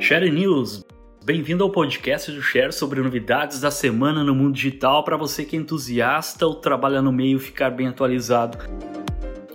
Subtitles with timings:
[0.00, 0.82] Share News.
[1.22, 5.54] Bem-vindo ao podcast do Share sobre novidades da semana no mundo digital para você que
[5.54, 8.56] é entusiasta ou trabalha no meio ficar bem atualizado.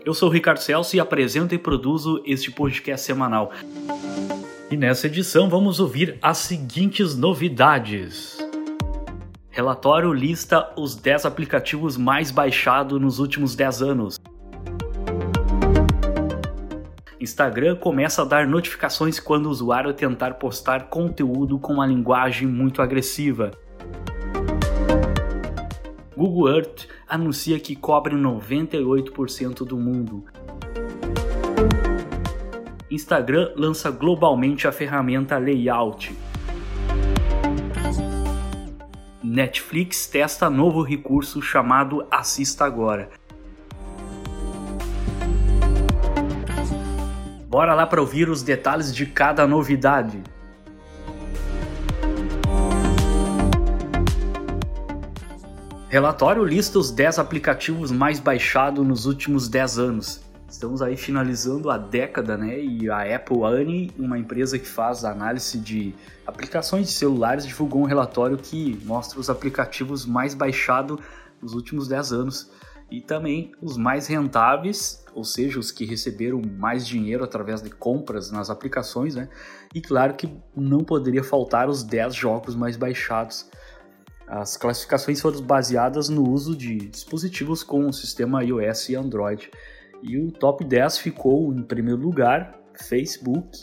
[0.06, 3.52] Eu sou o Ricardo Celso e apresento e produzo este podcast semanal.
[4.70, 8.38] E nessa edição vamos ouvir as seguintes novidades.
[9.50, 14.20] Relatório lista os 10 aplicativos mais baixados nos últimos 10 anos.
[17.26, 22.84] Instagram começa a dar notificações quando o usuário tentar postar conteúdo com uma linguagem muito
[22.84, 23.50] agressiva.
[26.16, 30.24] Google Earth anuncia que cobre 98% do mundo.
[32.92, 36.16] Instagram lança globalmente a ferramenta Layout.
[39.24, 43.10] Netflix testa novo recurso chamado Assista Agora.
[47.56, 50.22] Bora lá para ouvir os detalhes de cada novidade.
[55.88, 60.22] Relatório lista os 10 aplicativos mais baixados nos últimos 10 anos.
[60.50, 62.60] Estamos aí finalizando a década, né?
[62.60, 65.96] E a Apple Annie, uma empresa que faz análise de
[66.28, 71.00] aplicações de celulares, divulgou um relatório que mostra os aplicativos mais baixados
[71.42, 72.52] nos últimos 10 anos
[72.90, 78.32] e também os mais rentáveis, ou seja, os que receberam mais dinheiro através de compras
[78.32, 79.30] nas aplicações, né?
[79.74, 83.50] E claro que não poderia faltar os 10 jogos mais baixados.
[84.28, 89.50] As classificações foram baseadas no uso de dispositivos com o sistema iOS e Android.
[90.02, 93.58] E o top 10 ficou em primeiro lugar Facebook,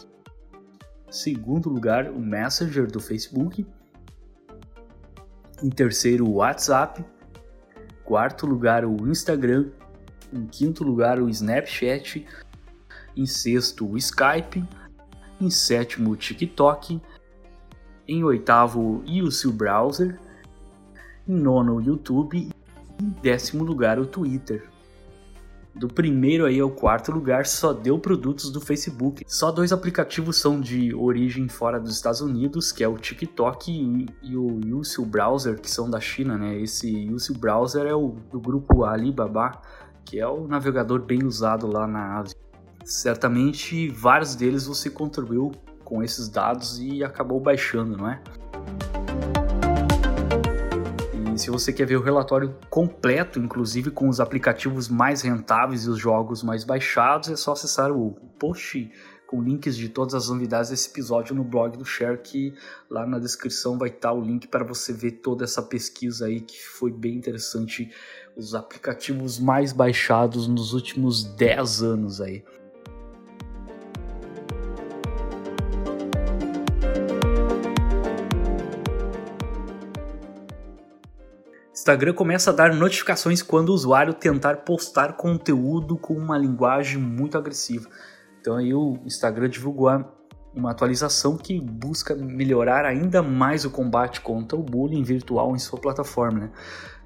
[1.11, 3.67] segundo lugar o Messenger do Facebook,
[5.63, 7.05] em terceiro o WhatsApp,
[8.05, 9.71] quarto lugar o Instagram,
[10.33, 12.27] em quinto lugar o Snapchat,
[13.17, 14.65] em sexto o Skype,
[15.41, 17.01] em sétimo o TikTok,
[18.09, 20.19] em oitavo o YouTube Browser,
[21.29, 24.72] em nono o YouTube e em décimo lugar o Twitter.
[25.75, 29.25] Do primeiro aí ao quarto lugar só deu produtos do Facebook.
[29.27, 34.07] Só dois aplicativos são de origem fora dos Estados Unidos, que é o TikTok e,
[34.23, 36.59] e o Yousu Browser, que são da China, né?
[36.61, 39.63] Esse Yousu Browser é o do grupo Alibaba,
[40.05, 42.37] que é o navegador bem usado lá na Ásia.
[42.85, 45.53] Certamente vários deles você contribuiu
[45.85, 48.21] com esses dados e acabou baixando, não é?
[51.43, 55.99] Se você quer ver o relatório completo, inclusive com os aplicativos mais rentáveis e os
[55.99, 58.89] jogos mais baixados, é só acessar o post
[59.27, 62.55] com links de todas as novidades desse episódio no blog do Share, que
[62.89, 66.63] lá na descrição vai estar o link para você ver toda essa pesquisa aí que
[66.63, 67.91] foi bem interessante,
[68.37, 72.45] os aplicativos mais baixados nos últimos 10 anos aí.
[81.83, 87.37] Instagram começa a dar notificações quando o usuário tentar postar conteúdo com uma linguagem muito
[87.37, 87.89] agressiva.
[88.41, 89.91] Então aí o Instagram divulgou
[90.55, 95.77] uma atualização que busca melhorar ainda mais o combate contra o bullying virtual em sua
[95.77, 96.39] plataforma.
[96.39, 96.51] Né?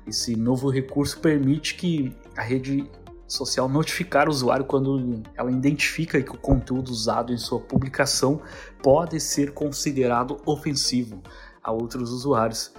[0.07, 2.87] Esse novo recurso permite que a rede
[3.27, 8.43] social notificar o usuário quando ela identifica que o conteúdo usado em sua publicação
[8.83, 11.23] pode ser considerado ofensivo
[11.63, 12.75] a outros usuários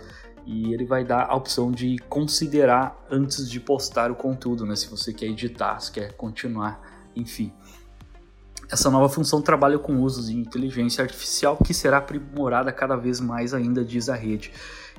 [0.47, 4.77] e ele vai dar a opção de considerar antes de postar o conteúdo, né?
[4.77, 6.81] Se você quer editar, se quer continuar,
[7.13, 7.51] enfim.
[8.71, 13.53] Essa nova função trabalha com usos de inteligência artificial que será aprimorada cada vez mais
[13.53, 14.53] ainda, diz a rede.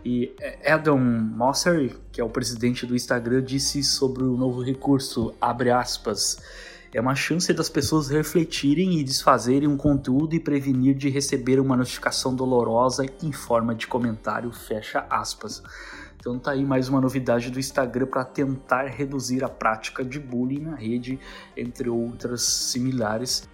[0.04, 0.34] E
[0.66, 6.38] Adam Mosseri, que é o presidente do Instagram, disse sobre o novo recurso, abre aspas,
[6.92, 11.76] é uma chance das pessoas refletirem e desfazerem um conteúdo e prevenir de receber uma
[11.76, 15.62] notificação dolorosa em forma de comentário, fecha aspas.
[16.18, 20.60] Então tá aí mais uma novidade do Instagram para tentar reduzir a prática de bullying
[20.60, 21.18] na rede,
[21.56, 23.48] entre outras similares.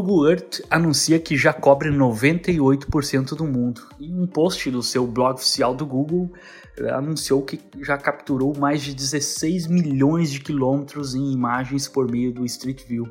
[0.00, 3.82] Google Earth anuncia que já cobre 98% do mundo.
[3.98, 6.32] Em um post do seu blog oficial do Google,
[6.78, 12.32] eh, anunciou que já capturou mais de 16 milhões de quilômetros em imagens por meio
[12.32, 13.08] do Street View.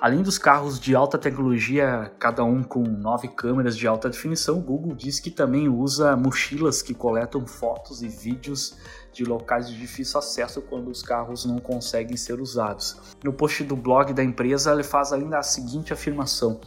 [0.00, 4.94] Além dos carros de alta tecnologia, cada um com nove câmeras de alta definição, Google
[4.94, 8.76] diz que também usa mochilas que coletam fotos e vídeos
[9.18, 13.16] de locais de difícil acesso quando os carros não conseguem ser usados.
[13.22, 16.60] No post do blog da empresa, ele faz ainda a seguinte afirmação: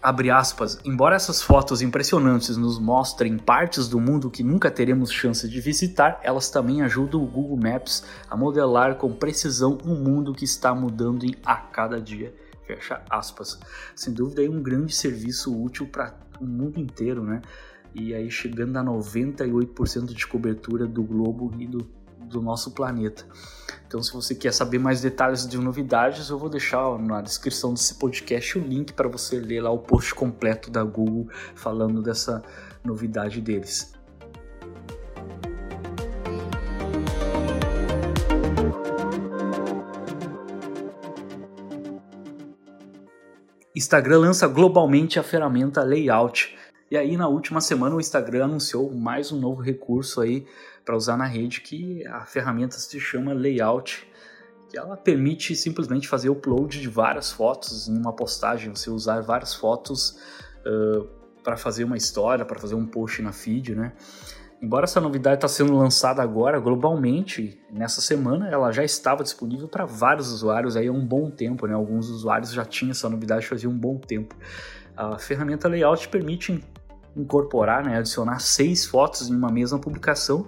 [0.00, 5.48] Abre aspas, embora essas fotos impressionantes nos mostrem partes do mundo que nunca teremos chance
[5.48, 10.44] de visitar, elas também ajudam o Google Maps a modelar com precisão um mundo que
[10.44, 12.32] está mudando a cada dia.
[12.64, 13.58] Fecha aspas.
[13.96, 17.42] Sem dúvida é um grande serviço útil para o mundo inteiro, né?
[17.94, 21.88] E aí chegando a 98% de cobertura do globo e do,
[22.18, 23.26] do nosso planeta.
[23.86, 27.94] Então, se você quer saber mais detalhes de novidades, eu vou deixar na descrição desse
[27.94, 32.42] podcast o link para você ler lá o post completo da Google falando dessa
[32.84, 33.98] novidade deles.
[43.78, 46.57] Instagram lança globalmente a ferramenta Layout.
[46.90, 50.46] E aí, na última semana, o Instagram anunciou mais um novo recurso aí
[50.86, 54.08] para usar na rede, que a ferramenta se chama Layout,
[54.70, 59.54] que ela permite simplesmente fazer upload de várias fotos em uma postagem, você usar várias
[59.54, 60.18] fotos
[60.64, 61.06] uh,
[61.44, 63.92] para fazer uma história, para fazer um post na feed, né?
[64.60, 69.84] Embora essa novidade está sendo lançada agora globalmente, nessa semana ela já estava disponível para
[69.84, 71.74] vários usuários aí há um bom tempo, né?
[71.74, 74.34] Alguns usuários já tinham essa novidade fazia um bom tempo.
[74.96, 76.60] A ferramenta Layout permite
[77.18, 80.46] incorporar, né, adicionar seis fotos em uma mesma publicação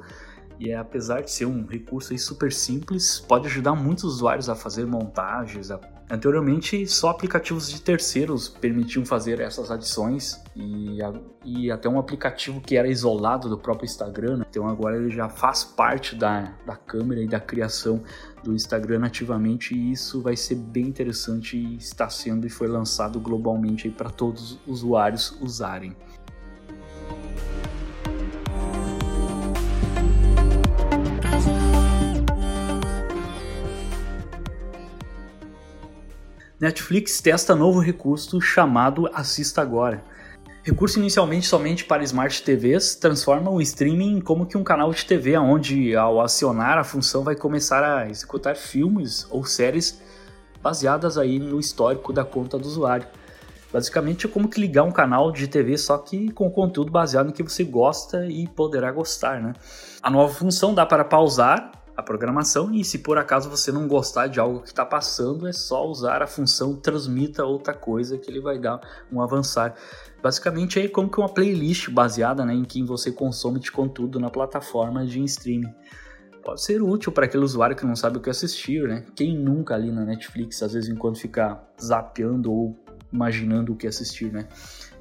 [0.60, 4.84] e é, apesar de ser um recurso super simples, pode ajudar muitos usuários a fazer
[4.84, 5.70] montagens.
[6.10, 11.14] Anteriormente, só aplicativos de terceiros permitiam fazer essas adições e, a...
[11.46, 14.36] e até um aplicativo que era isolado do próprio Instagram.
[14.36, 14.44] Né?
[14.50, 18.02] Então agora ele já faz parte da, da câmera e da criação
[18.44, 23.18] do Instagram nativamente e isso vai ser bem interessante e está sendo e foi lançado
[23.18, 25.96] globalmente para todos os usuários usarem.
[36.60, 40.04] Netflix testa novo recurso chamado Assista Agora.
[40.62, 45.38] Recurso inicialmente somente para Smart TVs, transforma o streaming como que um canal de TV,
[45.38, 50.02] onde ao acionar a função vai começar a executar filmes ou séries
[50.62, 53.06] baseadas aí no histórico da conta do usuário.
[53.72, 57.32] Basicamente é como que ligar um canal de TV só que com conteúdo baseado no
[57.32, 59.54] que você gosta e poderá gostar, né?
[60.02, 64.26] A nova função dá para pausar a programação e se por acaso você não gostar
[64.26, 68.40] de algo que está passando, é só usar a função transmita outra coisa que ele
[68.40, 68.80] vai dar
[69.12, 69.74] um avançar.
[70.22, 74.30] Basicamente é como que uma playlist baseada né, em quem você consome de conteúdo na
[74.30, 75.72] plataforma de streaming.
[76.42, 79.04] Pode ser útil para aquele usuário que não sabe o que assistir, né?
[79.14, 84.32] Quem nunca ali na Netflix, às vezes enquanto ficar zapeando ou imaginando o que assistir,
[84.32, 84.46] né?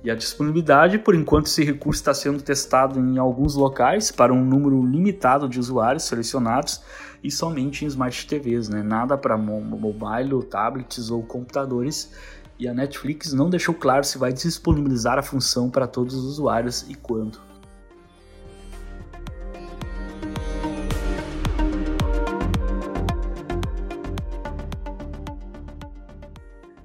[0.04, 4.44] E a disponibilidade, por enquanto, esse recurso está sendo testado em alguns locais para um
[4.44, 6.82] número limitado de usuários selecionados
[7.22, 8.82] e somente em Smart TVs, né?
[8.82, 12.14] Nada para mobile, tablets ou computadores.
[12.58, 16.86] E a Netflix não deixou claro se vai disponibilizar a função para todos os usuários
[16.90, 17.49] e quando.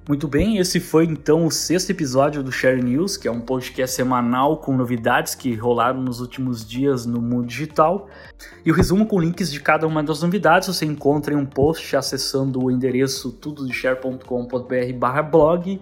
[0.07, 3.95] Muito bem, esse foi então o sexto episódio do Share News, que é um podcast
[3.95, 8.07] semanal com novidades que rolaram nos últimos dias no mundo digital.
[8.63, 11.95] E o resumo com links de cada uma das novidades você encontra em um post
[11.95, 15.81] acessando o endereço tudodeshare.com.br/blog.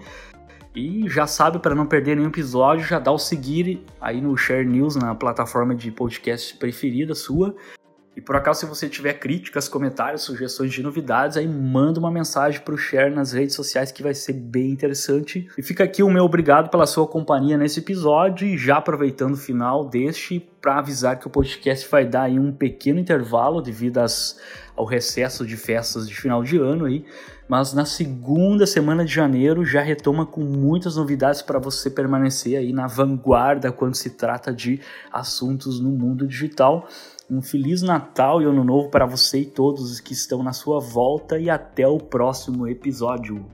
[0.73, 4.65] E já sabe, para não perder nenhum episódio, já dá o seguir aí no Share
[4.65, 7.53] News, na plataforma de podcast preferida sua.
[8.15, 12.61] E por acaso, se você tiver críticas, comentários, sugestões de novidades, aí manda uma mensagem
[12.61, 15.47] para o Share nas redes sociais que vai ser bem interessante.
[15.57, 19.37] E fica aqui o meu obrigado pela sua companhia nesse episódio e já aproveitando o
[19.37, 24.39] final deste para avisar que o podcast vai dar aí um pequeno intervalo devido às,
[24.77, 27.05] ao recesso de festas de final de ano aí,
[27.53, 32.73] mas na segunda semana de janeiro já retoma com muitas novidades para você permanecer aí
[32.73, 34.81] na vanguarda quando se trata de
[35.11, 36.87] assuntos no mundo digital.
[37.29, 41.37] Um feliz Natal e Ano Novo para você e todos que estão na sua volta
[41.37, 43.45] e até o próximo episódio.